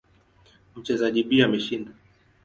Mchezaji 0.75 1.23
B 1.23 1.43
ameshinda. 1.43 1.91